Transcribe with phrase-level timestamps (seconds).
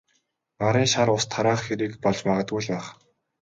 [0.63, 2.85] Гарын шар ус тараах хэрэг болж магадгүй л байх.